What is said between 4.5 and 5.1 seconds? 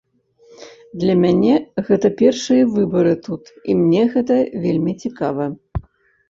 вельмі